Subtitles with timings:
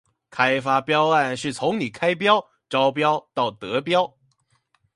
[0.31, 4.15] 開發標案是從你開標、招標到得標